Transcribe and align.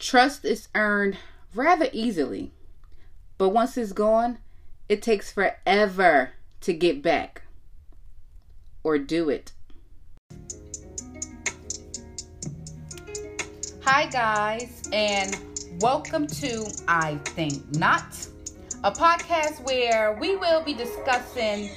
Trust 0.00 0.46
is 0.46 0.68
earned 0.74 1.18
rather 1.54 1.90
easily, 1.92 2.52
but 3.36 3.50
once 3.50 3.76
it's 3.76 3.92
gone, 3.92 4.38
it 4.88 5.02
takes 5.02 5.30
forever 5.30 6.30
to 6.62 6.72
get 6.72 7.02
back 7.02 7.42
or 8.82 8.96
do 8.96 9.28
it. 9.28 9.52
Hi, 13.82 14.06
guys, 14.06 14.88
and 14.90 15.36
welcome 15.82 16.26
to 16.28 16.66
I 16.88 17.16
Think 17.26 17.76
Not, 17.76 18.26
a 18.82 18.90
podcast 18.90 19.62
where 19.66 20.16
we 20.18 20.34
will 20.34 20.62
be 20.62 20.72
discussing 20.72 21.68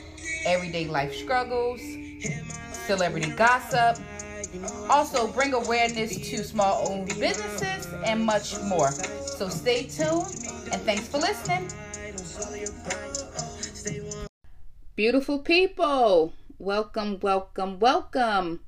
everyday 0.46 0.88
life 0.88 1.14
struggles, 1.14 1.82
celebrity 2.72 3.32
gossip, 3.32 3.98
also 4.90 5.28
bring 5.28 5.54
awareness 5.54 6.16
to 6.30 6.44
small 6.44 6.88
owned 6.90 7.08
businesses, 7.20 7.88
and 8.06 8.24
much 8.24 8.60
more. 8.64 8.92
So 8.92 9.50
stay 9.50 9.84
tuned, 9.84 10.26
and 10.72 10.82
thanks 10.82 11.08
for 11.08 11.18
listening. 11.18 11.70
Beautiful 14.96 15.40
people, 15.40 16.34
welcome, 16.60 17.20
welcome, 17.22 17.80
welcome 17.80 18.60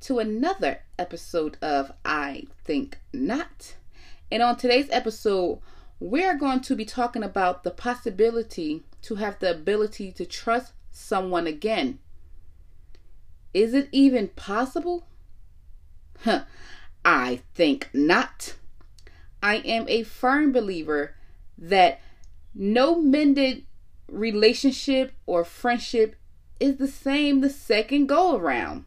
to 0.00 0.18
another 0.18 0.80
episode 0.98 1.56
of 1.62 1.92
I 2.04 2.46
Think 2.64 2.98
Not. 3.12 3.76
And 4.30 4.42
on 4.42 4.56
today's 4.56 4.88
episode, 4.90 5.60
we're 6.00 6.36
going 6.36 6.60
to 6.62 6.74
be 6.74 6.84
talking 6.84 7.22
about 7.22 7.64
the 7.64 7.70
possibility 7.70 8.82
to 9.02 9.16
have 9.16 9.38
the 9.38 9.50
ability 9.50 10.12
to 10.12 10.26
trust 10.26 10.72
someone 10.90 11.46
again. 11.46 12.00
Is 13.54 13.72
it 13.72 13.88
even 13.92 14.28
possible? 14.28 15.06
Huh, 16.24 16.44
I 17.04 17.40
think 17.54 17.88
not. 17.92 18.54
I 19.42 19.56
am 19.56 19.88
a 19.88 20.02
firm 20.02 20.52
believer 20.52 21.14
that 21.56 22.00
no 22.54 23.00
mended 23.00 23.64
relationship 24.08 25.12
or 25.26 25.44
friendship 25.44 26.16
is 26.58 26.76
the 26.76 26.88
same 26.88 27.40
the 27.40 27.50
second 27.50 28.06
go 28.06 28.36
around. 28.36 28.84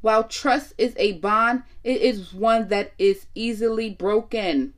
While 0.00 0.24
trust 0.24 0.74
is 0.78 0.94
a 0.96 1.14
bond, 1.14 1.64
it 1.82 2.00
is 2.00 2.32
one 2.32 2.68
that 2.68 2.92
is 2.98 3.26
easily 3.34 3.90
broken. 3.90 4.74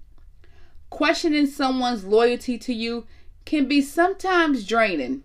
Questioning 0.88 1.46
someone's 1.46 2.04
loyalty 2.04 2.56
to 2.56 2.72
you 2.72 3.06
can 3.44 3.68
be 3.68 3.82
sometimes 3.82 4.66
draining. 4.66 5.24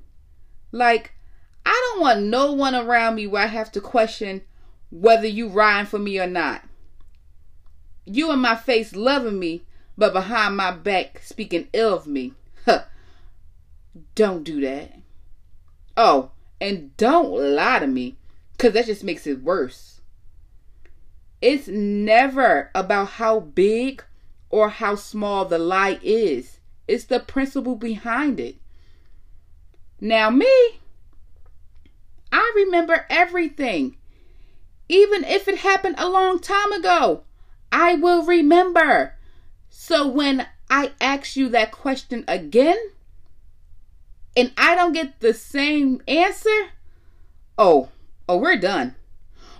Like, 0.73 1.13
I 1.65 1.91
don't 1.93 2.01
want 2.01 2.23
no 2.23 2.51
one 2.51 2.75
around 2.75 3.15
me 3.15 3.27
where 3.27 3.43
I 3.43 3.47
have 3.47 3.71
to 3.73 3.81
question 3.81 4.41
whether 4.93 5.25
you 5.25 5.47
riding 5.49 5.87
for 5.87 5.97
me 5.97 6.19
or 6.19 6.27
not. 6.27 6.61
You 8.05 8.31
in 8.31 8.39
my 8.39 8.55
face 8.55 8.95
loving 8.95 9.39
me, 9.39 9.63
but 9.97 10.13
behind 10.13 10.55
my 10.55 10.69
back 10.71 11.21
speaking 11.23 11.67
ill 11.73 11.95
of 11.95 12.05
me. 12.05 12.33
Huh. 12.65 12.83
Don't 14.13 14.43
do 14.43 14.61
that. 14.61 14.93
Oh, 15.97 16.31
and 16.61 16.95
don't 16.95 17.55
lie 17.55 17.79
to 17.79 17.87
me, 17.87 18.17
because 18.51 18.73
that 18.73 18.85
just 18.85 19.03
makes 19.03 19.25
it 19.25 19.43
worse. 19.43 20.01
It's 21.41 21.67
never 21.67 22.69
about 22.75 23.09
how 23.09 23.39
big 23.39 24.03
or 24.49 24.69
how 24.69 24.93
small 24.93 25.45
the 25.45 25.57
lie 25.57 25.99
is, 26.03 26.59
it's 26.87 27.05
the 27.05 27.19
principle 27.19 27.75
behind 27.75 28.39
it. 28.39 28.57
Now, 29.99 30.29
me, 30.29 30.79
I 32.31 32.53
remember 32.55 33.07
everything. 33.09 33.97
Even 34.89 35.23
if 35.23 35.47
it 35.47 35.59
happened 35.59 35.95
a 35.97 36.09
long 36.09 36.39
time 36.39 36.71
ago, 36.71 37.23
I 37.71 37.95
will 37.95 38.25
remember. 38.25 39.15
So 39.69 40.07
when 40.07 40.47
I 40.69 40.91
ask 41.01 41.35
you 41.35 41.49
that 41.49 41.71
question 41.71 42.23
again 42.27 42.77
and 44.35 44.51
I 44.57 44.75
don't 44.75 44.93
get 44.93 45.19
the 45.19 45.33
same 45.33 46.01
answer, 46.07 46.69
oh, 47.57 47.89
oh, 48.27 48.37
we're 48.37 48.57
done. 48.57 48.95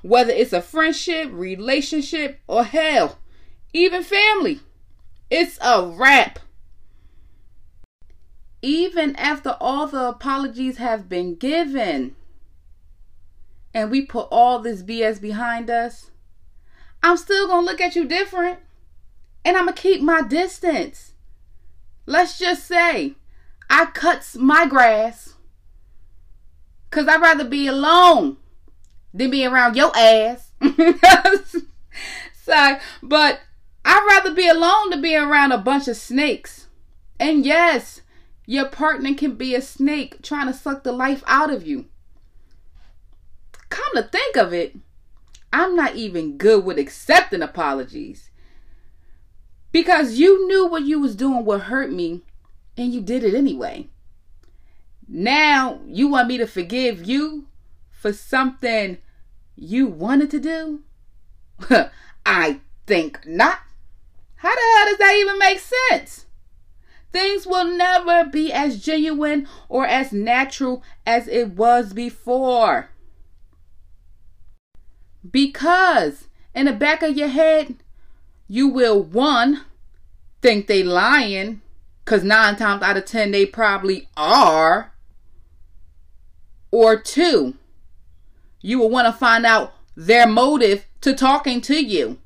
Whether 0.01 0.31
it's 0.31 0.53
a 0.53 0.61
friendship, 0.61 1.29
relationship, 1.31 2.39
or 2.47 2.63
hell, 2.63 3.17
even 3.73 4.03
family, 4.03 4.59
it's 5.29 5.57
a 5.61 5.85
wrap. 5.85 6.39
Even 8.61 9.15
after 9.15 9.57
all 9.59 9.87
the 9.87 10.09
apologies 10.09 10.77
have 10.77 11.09
been 11.09 11.35
given 11.35 12.15
and 13.73 13.89
we 13.89 14.05
put 14.05 14.27
all 14.31 14.59
this 14.59 14.83
BS 14.83 15.19
behind 15.19 15.69
us, 15.69 16.11
I'm 17.01 17.17
still 17.17 17.47
going 17.47 17.65
to 17.65 17.71
look 17.71 17.81
at 17.81 17.95
you 17.95 18.05
different 18.05 18.59
and 19.43 19.57
I'm 19.57 19.65
going 19.65 19.75
to 19.75 19.81
keep 19.81 20.01
my 20.01 20.21
distance. 20.21 21.13
Let's 22.05 22.37
just 22.37 22.65
say 22.65 23.15
I 23.69 23.85
cuts 23.87 24.35
my 24.35 24.65
grass 24.65 25.33
because 26.89 27.07
I'd 27.07 27.21
rather 27.21 27.45
be 27.45 27.67
alone 27.67 28.37
than 29.13 29.31
be 29.31 29.45
around 29.45 29.75
your 29.75 29.95
ass. 29.95 30.51
Sorry, 32.33 32.77
but 33.01 33.39
I'd 33.85 34.05
rather 34.07 34.33
be 34.35 34.47
alone 34.47 34.89
than 34.89 35.01
be 35.01 35.15
around 35.15 35.51
a 35.51 35.57
bunch 35.57 35.87
of 35.87 35.97
snakes. 35.97 36.67
And 37.19 37.45
yes, 37.45 38.01
your 38.45 38.65
partner 38.65 39.13
can 39.13 39.35
be 39.35 39.55
a 39.55 39.61
snake 39.61 40.21
trying 40.21 40.47
to 40.47 40.53
suck 40.53 40.83
the 40.83 40.91
life 40.91 41.23
out 41.25 41.51
of 41.51 41.65
you. 41.65 41.85
Come 43.73 43.95
to 43.95 44.03
think 44.03 44.37
of 44.37 44.53
it, 44.53 44.75
I'm 45.51 45.75
not 45.75 45.95
even 45.95 46.37
good 46.37 46.63
with 46.63 46.77
accepting 46.77 47.41
apologies. 47.41 48.29
Because 49.71 50.19
you 50.19 50.47
knew 50.47 50.67
what 50.67 50.83
you 50.83 50.99
was 50.99 51.15
doing 51.15 51.43
would 51.43 51.61
hurt 51.61 51.91
me 51.91 52.21
and 52.77 52.93
you 52.93 53.01
did 53.01 53.23
it 53.23 53.33
anyway. 53.33 53.87
Now 55.07 55.79
you 55.87 56.07
want 56.07 56.27
me 56.27 56.37
to 56.37 56.45
forgive 56.45 57.07
you 57.07 57.47
for 57.89 58.13
something 58.13 58.99
you 59.55 59.87
wanted 59.87 60.29
to 60.29 60.39
do? 60.39 60.83
I 62.27 62.59
think 62.85 63.25
not. 63.25 63.57
How 64.35 64.53
the 64.53 64.61
hell 64.75 64.85
does 64.85 64.97
that 64.99 65.17
even 65.19 65.39
make 65.39 65.59
sense? 65.89 66.27
Things 67.11 67.47
will 67.47 67.65
never 67.75 68.29
be 68.29 68.53
as 68.53 68.85
genuine 68.85 69.47
or 69.67 69.87
as 69.87 70.13
natural 70.13 70.83
as 71.07 71.27
it 71.27 71.55
was 71.55 71.91
before. 71.91 72.91
Because 75.29 76.27
in 76.53 76.65
the 76.65 76.73
back 76.73 77.01
of 77.01 77.17
your 77.17 77.29
head, 77.29 77.75
you 78.47 78.67
will 78.67 79.01
one 79.01 79.61
think 80.41 80.67
they 80.67 80.83
lying, 80.83 81.61
cause 82.05 82.23
nine 82.23 82.55
times 82.55 82.83
out 82.83 82.97
of 82.97 83.05
ten 83.05 83.31
they 83.31 83.45
probably 83.45 84.09
are. 84.17 84.91
Or 86.71 86.99
two, 86.99 87.55
you 88.61 88.79
will 88.79 88.89
want 88.89 89.07
to 89.07 89.13
find 89.13 89.45
out 89.45 89.73
their 89.95 90.27
motive 90.27 90.85
to 91.01 91.13
talking 91.13 91.61
to 91.61 91.83
you. 91.83 92.17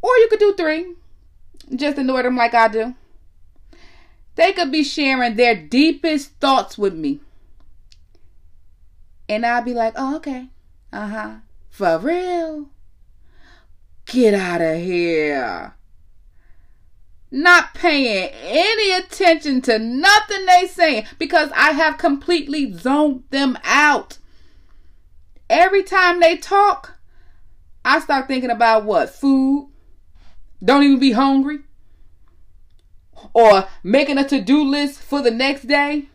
Or 0.00 0.10
you 0.18 0.28
could 0.28 0.38
do 0.38 0.54
three. 0.54 0.94
Just 1.74 1.98
ignore 1.98 2.22
them 2.22 2.36
like 2.36 2.54
I 2.54 2.68
do. 2.68 2.94
They 4.36 4.52
could 4.52 4.70
be 4.70 4.84
sharing 4.84 5.36
their 5.36 5.54
deepest 5.54 6.32
thoughts 6.40 6.76
with 6.76 6.94
me. 6.94 7.20
And 9.28 9.46
I'll 9.46 9.62
be 9.62 9.72
like, 9.72 9.94
oh, 9.96 10.16
okay. 10.16 10.48
Uh 10.94 11.08
huh. 11.08 11.34
For 11.70 11.98
real? 11.98 12.70
Get 14.06 14.32
out 14.32 14.60
of 14.60 14.78
here. 14.80 15.74
Not 17.32 17.74
paying 17.74 18.30
any 18.32 18.92
attention 18.92 19.60
to 19.62 19.80
nothing 19.80 20.46
they 20.46 20.68
saying 20.68 21.06
because 21.18 21.50
I 21.56 21.72
have 21.72 21.98
completely 21.98 22.72
zoned 22.74 23.24
them 23.30 23.58
out. 23.64 24.18
Every 25.50 25.82
time 25.82 26.20
they 26.20 26.36
talk, 26.36 26.96
I 27.84 27.98
start 27.98 28.28
thinking 28.28 28.52
about 28.52 28.84
what? 28.84 29.10
Food. 29.10 29.72
Don't 30.64 30.84
even 30.84 31.00
be 31.00 31.10
hungry. 31.10 31.58
Or 33.32 33.66
making 33.82 34.18
a 34.18 34.28
to 34.28 34.40
do 34.40 34.62
list 34.62 35.00
for 35.00 35.20
the 35.20 35.32
next 35.32 35.66
day. 35.66 36.08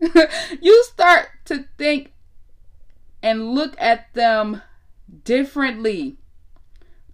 you 0.62 0.84
start 0.84 1.28
to 1.44 1.66
think 1.76 2.12
and 3.22 3.54
look 3.54 3.74
at 3.78 4.12
them 4.14 4.62
differently. 5.24 6.18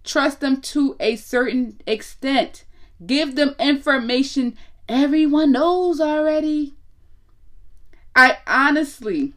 Trust 0.03 0.39
them 0.39 0.61
to 0.61 0.95
a 0.99 1.15
certain 1.15 1.81
extent. 1.87 2.65
Give 3.05 3.35
them 3.35 3.55
information 3.59 4.57
everyone 4.87 5.51
knows 5.51 5.99
already. 5.99 6.75
I 8.15 8.37
honestly 8.47 9.33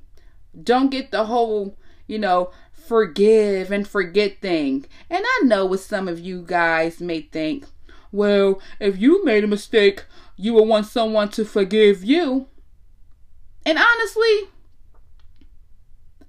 don't 0.62 0.90
get 0.90 1.10
the 1.10 1.24
whole, 1.24 1.76
you 2.06 2.18
know, 2.18 2.52
forgive 2.72 3.70
and 3.70 3.86
forget 3.86 4.40
thing. 4.40 4.86
And 5.10 5.24
I 5.24 5.40
know 5.44 5.66
what 5.66 5.80
some 5.80 6.08
of 6.08 6.20
you 6.20 6.42
guys 6.46 7.00
may 7.00 7.22
think. 7.22 7.66
Well, 8.12 8.60
if 8.80 8.98
you 8.98 9.24
made 9.24 9.44
a 9.44 9.48
mistake, 9.48 10.04
you 10.36 10.54
will 10.54 10.66
want 10.66 10.86
someone 10.86 11.28
to 11.30 11.44
forgive 11.44 12.04
you. 12.04 12.46
And 13.66 13.78
honestly, 13.78 14.48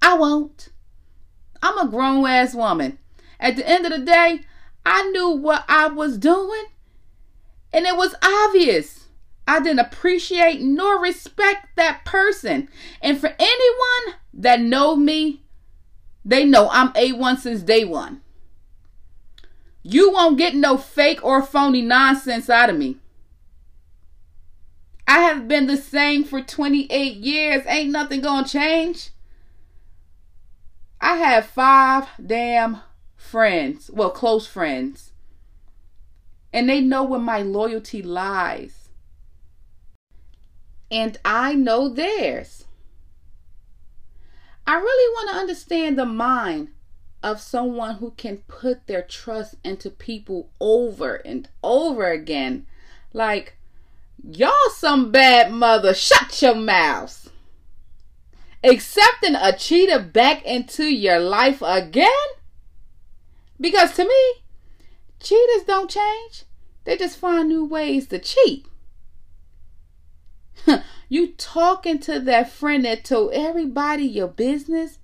I 0.01 0.17
won't. 0.17 0.69
I'm 1.61 1.77
a 1.77 1.89
grown 1.89 2.25
ass 2.25 2.53
woman. 2.53 2.99
At 3.39 3.55
the 3.55 3.67
end 3.67 3.85
of 3.85 3.91
the 3.91 4.05
day, 4.05 4.41
I 4.85 5.09
knew 5.11 5.29
what 5.29 5.65
I 5.67 5.87
was 5.87 6.17
doing, 6.17 6.65
and 7.73 7.85
it 7.85 7.95
was 7.95 8.15
obvious. 8.21 9.07
I 9.47 9.59
didn't 9.59 9.79
appreciate 9.79 10.61
nor 10.61 11.01
respect 11.01 11.75
that 11.75 12.05
person. 12.05 12.69
And 13.01 13.19
for 13.19 13.33
anyone 13.39 14.19
that 14.33 14.61
know 14.61 14.95
me, 14.95 15.43
they 16.23 16.45
know 16.45 16.69
I'm 16.71 16.93
A1 16.93 17.39
since 17.39 17.63
day 17.63 17.83
one. 17.83 18.21
You 19.81 20.11
won't 20.11 20.37
get 20.37 20.55
no 20.55 20.77
fake 20.77 21.23
or 21.23 21.41
phony 21.41 21.81
nonsense 21.81 22.49
out 22.49 22.69
of 22.69 22.77
me. 22.77 22.97
I 25.07 25.21
have 25.21 25.47
been 25.47 25.65
the 25.65 25.77
same 25.77 26.23
for 26.23 26.41
28 26.41 27.15
years. 27.15 27.63
Ain't 27.65 27.89
nothing 27.89 28.21
gonna 28.21 28.47
change. 28.47 29.09
I 31.01 31.15
have 31.15 31.45
five 31.45 32.07
damn 32.23 32.81
friends, 33.15 33.89
well, 33.93 34.09
close 34.09 34.47
friends, 34.47 35.13
and 36.51 36.69
they 36.69 36.81
know 36.81 37.03
where 37.03 37.19
my 37.19 37.41
loyalty 37.41 38.01
lies. 38.01 38.89
And 40.91 41.17
I 41.23 41.53
know 41.53 41.87
theirs. 41.87 42.65
I 44.65 44.75
really 44.75 45.13
want 45.13 45.29
to 45.29 45.35
understand 45.37 45.97
the 45.97 46.05
mind 46.05 46.69
of 47.23 47.39
someone 47.39 47.95
who 47.95 48.11
can 48.11 48.37
put 48.47 48.87
their 48.87 49.01
trust 49.01 49.55
into 49.63 49.89
people 49.89 50.49
over 50.59 51.15
and 51.15 51.47
over 51.63 52.09
again. 52.09 52.65
Like, 53.13 53.57
y'all 54.23 54.51
some 54.73 55.11
bad 55.11 55.51
mother, 55.51 55.93
shut 55.93 56.41
your 56.41 56.55
mouths 56.55 57.29
accepting 58.63 59.35
a 59.35 59.55
cheater 59.55 59.99
back 59.99 60.43
into 60.45 60.85
your 60.85 61.19
life 61.19 61.61
again? 61.61 62.09
Because 63.59 63.95
to 63.95 64.03
me, 64.05 64.43
cheaters 65.19 65.63
don't 65.65 65.89
change. 65.89 66.43
They 66.85 66.97
just 66.97 67.17
find 67.17 67.49
new 67.49 67.65
ways 67.65 68.07
to 68.07 68.19
cheat. 68.19 68.65
you 71.09 71.27
talking 71.33 71.99
to 71.99 72.19
that 72.19 72.51
friend 72.51 72.85
that 72.85 73.05
told 73.05 73.33
everybody 73.33 74.03
your 74.03 74.27
business 74.27 74.99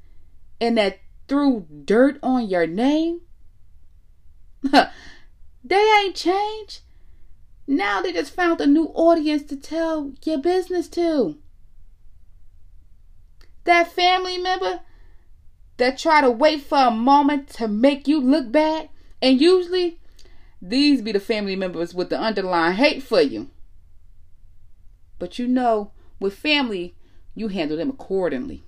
and 0.59 0.77
that 0.77 0.99
threw 1.27 1.65
dirt 1.85 2.17
on 2.23 2.47
your 2.47 2.67
name? 2.67 3.21
they 5.63 6.01
ain't 6.01 6.15
changed. 6.15 6.81
Now 7.67 8.01
they 8.01 8.13
just 8.13 8.33
found 8.33 8.61
a 8.61 8.67
new 8.67 8.85
audience 8.93 9.43
to 9.49 9.55
tell 9.55 10.13
your 10.23 10.37
business 10.37 10.87
to 10.89 11.37
that 13.65 13.91
family 13.91 14.37
member 14.37 14.81
that 15.77 15.97
try 15.97 16.21
to 16.21 16.31
wait 16.31 16.61
for 16.61 16.77
a 16.77 16.91
moment 16.91 17.49
to 17.49 17.67
make 17.67 18.07
you 18.07 18.19
look 18.19 18.51
bad. 18.51 18.89
And 19.21 19.41
usually, 19.41 19.99
these 20.61 21.01
be 21.01 21.11
the 21.11 21.19
family 21.19 21.55
members 21.55 21.93
with 21.93 22.09
the 22.09 22.19
underlying 22.19 22.75
hate 22.75 23.03
for 23.03 23.21
you. 23.21 23.49
But 25.19 25.37
you 25.39 25.47
know, 25.47 25.91
with 26.19 26.35
family, 26.35 26.95
you 27.33 27.49
handle 27.49 27.77
them 27.77 27.89
accordingly, 27.89 28.63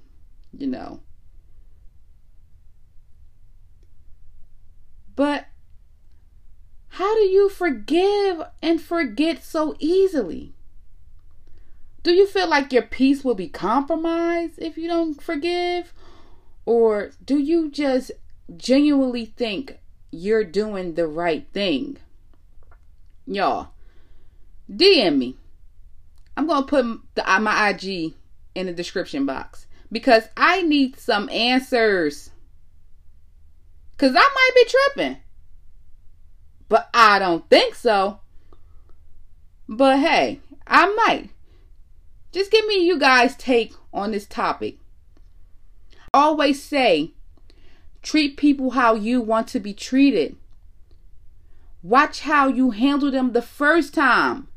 you 0.56 0.68
know. 0.68 1.02
But 5.16 5.48
how 6.90 7.16
do 7.16 7.22
you 7.22 7.50
forgive 7.50 8.42
and 8.62 8.82
forget 8.82 9.44
so 9.44 9.76
easily? 9.80 10.54
Do 12.08 12.14
you 12.14 12.26
feel 12.26 12.48
like 12.48 12.72
your 12.72 12.84
peace 12.84 13.26
will 13.26 13.36
be 13.36 13.50
compromised 13.50 14.60
if 14.60 14.78
you 14.78 14.88
don't 14.88 15.22
forgive? 15.22 15.94
Or 16.66 17.12
do 17.22 17.38
you 17.38 17.70
just 17.70 18.14
genuinely 18.56 19.26
think 19.26 19.80
you're 20.10 20.46
doing 20.46 20.94
the 20.94 21.06
right 21.06 21.46
thing? 21.52 21.98
Y'all, 23.26 23.72
DM 24.72 25.18
me. 25.18 25.36
I'm 26.38 26.48
going 26.48 26.64
to 26.64 26.70
put 26.70 26.86
the, 27.16 27.30
uh, 27.30 27.42
my 27.42 27.72
IG 27.72 28.14
in 28.56 28.68
the 28.68 28.72
description 28.72 29.26
box 29.26 29.68
because 29.92 30.30
I 30.38 30.62
need 30.62 30.98
some 30.98 31.28
answers. 31.28 32.30
Because 33.98 34.16
I 34.16 34.20
might 34.20 34.52
be 34.56 34.66
tripping. 34.66 35.18
But 36.70 36.90
I 36.94 37.20
don't 37.20 37.50
think 37.50 37.76
so. 37.76 38.22
But 39.68 40.00
hey, 40.00 40.40
I 40.66 40.86
might. 41.06 41.32
Just 42.38 42.52
give 42.52 42.68
me 42.68 42.86
you 42.86 43.00
guys' 43.00 43.36
take 43.36 43.74
on 43.92 44.12
this 44.12 44.28
topic. 44.28 44.78
Always 46.14 46.62
say, 46.62 47.14
treat 48.04 48.38
people 48.38 48.70
how 48.70 48.94
you 48.94 49.22
want 49.22 49.48
to 49.48 49.60
be 49.60 49.74
treated. 49.74 50.36
Watch 51.82 52.22
how 52.22 52.48
you 52.48 52.70
handle 52.70 53.10
them 53.10 53.32
the 53.32 53.42
first 53.42 53.96
time 53.96 54.50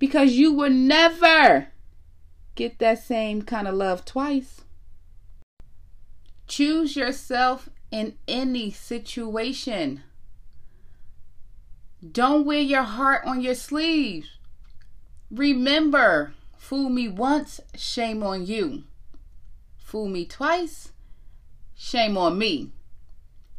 because 0.00 0.32
you 0.32 0.52
will 0.52 0.72
never 0.72 1.68
get 2.56 2.80
that 2.80 3.00
same 3.00 3.42
kind 3.42 3.68
of 3.68 3.76
love 3.76 4.04
twice. 4.04 4.62
Choose 6.48 6.96
yourself 6.96 7.68
in 7.92 8.18
any 8.26 8.72
situation. 8.72 10.02
Don't 12.10 12.44
wear 12.44 12.60
your 12.60 12.82
heart 12.82 13.24
on 13.24 13.40
your 13.40 13.54
sleeve. 13.54 14.26
Remember, 15.30 16.32
Fool 16.58 16.90
me 16.90 17.08
once, 17.08 17.60
shame 17.74 18.22
on 18.22 18.44
you. 18.44 18.82
Fool 19.78 20.08
me 20.08 20.26
twice, 20.26 20.92
shame 21.74 22.18
on 22.18 22.36
me. 22.36 22.72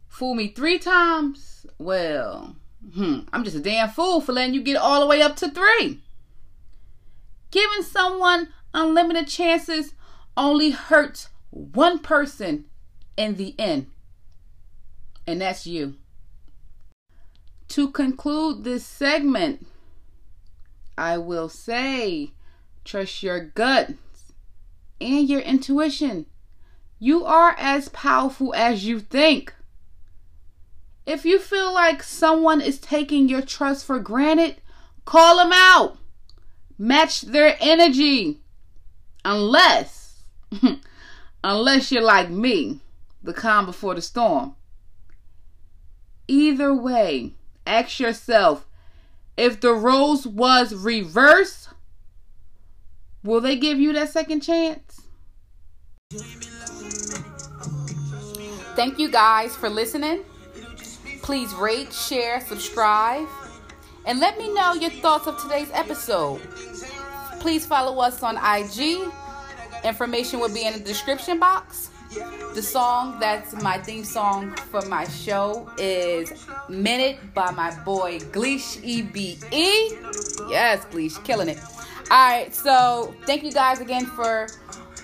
Fool 0.07 0.35
me 0.35 0.49
three 0.49 0.77
times, 0.77 1.65
well, 1.79 2.55
hmm, 2.93 3.21
I'm 3.33 3.43
just 3.43 3.55
a 3.55 3.61
damn 3.61 3.89
fool 3.89 4.21
for 4.21 4.33
letting 4.33 4.53
you 4.53 4.61
get 4.61 4.77
all 4.77 4.99
the 4.99 5.07
way 5.07 5.21
up 5.21 5.35
to 5.37 5.49
three. 5.49 6.01
Giving 7.49 7.81
someone 7.81 8.49
unlimited 8.73 9.27
chances 9.27 9.93
only 10.37 10.71
hurts 10.71 11.29
one 11.49 11.99
person 11.99 12.65
in 13.17 13.35
the 13.35 13.55
end, 13.57 13.87
and 15.25 15.41
that's 15.41 15.65
you. 15.65 15.95
To 17.69 17.89
conclude 17.89 18.63
this 18.63 18.85
segment, 18.85 19.65
I 20.97 21.17
will 21.17 21.49
say 21.49 22.33
Trust 22.89 23.21
your 23.21 23.39
gut 23.39 23.91
and 24.99 25.29
your 25.29 25.41
intuition. 25.41 26.25
You 26.97 27.23
are 27.23 27.55
as 27.55 27.87
powerful 27.89 28.51
as 28.55 28.83
you 28.83 28.99
think. 28.99 29.53
If 31.05 31.23
you 31.23 31.37
feel 31.37 31.71
like 31.71 32.01
someone 32.01 32.61
is 32.61 32.79
taking 32.79 33.29
your 33.29 33.43
trust 33.43 33.85
for 33.85 33.99
granted, 33.99 34.55
call 35.05 35.37
them 35.37 35.51
out. 35.53 35.99
Match 36.79 37.21
their 37.21 37.57
energy. 37.59 38.39
Unless, 39.23 40.23
unless 41.43 41.91
you're 41.91 42.01
like 42.01 42.31
me, 42.31 42.79
the 43.21 43.33
calm 43.33 43.67
before 43.67 43.93
the 43.93 44.01
storm. 44.01 44.55
Either 46.27 46.73
way, 46.73 47.33
ask 47.67 47.99
yourself 47.99 48.65
if 49.37 49.61
the 49.61 49.75
roles 49.75 50.25
was 50.25 50.73
reversed, 50.73 51.69
Will 53.23 53.41
they 53.41 53.57
give 53.57 53.79
you 53.79 53.93
that 53.93 54.09
second 54.09 54.41
chance? 54.41 55.01
Thank 58.75 58.97
you 58.97 59.11
guys 59.11 59.55
for 59.55 59.69
listening. 59.69 60.23
Please 61.21 61.53
rate, 61.53 61.93
share, 61.93 62.39
subscribe, 62.41 63.27
and 64.05 64.19
let 64.19 64.37
me 64.37 64.53
know 64.53 64.73
your 64.73 64.89
thoughts 64.89 65.27
of 65.27 65.39
today's 65.41 65.69
episode. 65.73 66.39
Please 67.39 67.65
follow 67.65 67.99
us 67.99 68.23
on 68.23 68.37
IG. 68.37 69.11
Information 69.83 70.39
will 70.39 70.53
be 70.53 70.65
in 70.65 70.73
the 70.73 70.79
description 70.79 71.39
box. 71.39 71.89
The 72.55 72.61
song 72.61 73.19
that's 73.19 73.53
my 73.61 73.77
theme 73.77 74.03
song 74.03 74.55
for 74.55 74.81
my 74.87 75.07
show 75.07 75.69
is 75.77 76.47
Minute 76.67 77.19
by 77.35 77.51
my 77.51 77.71
boy 77.83 78.17
Gleesh 78.19 78.81
EBE. 78.81 79.41
Yes, 80.49 80.85
Gleesh, 80.85 81.23
killing 81.23 81.49
it. 81.49 81.59
All 82.11 82.17
right, 82.17 82.53
so 82.55 83.13
thank 83.27 83.43
you 83.43 83.51
guys 83.51 83.81
again 83.81 84.05
for 84.05 84.47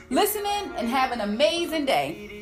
listening 0.10 0.72
and 0.76 0.88
have 0.90 1.12
an 1.12 1.22
amazing 1.22 1.86
day. 1.86 2.35